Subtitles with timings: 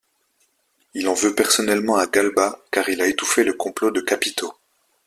[0.95, 4.51] Il en veut personnellement à Galba car il a étouffé le complot de Capito.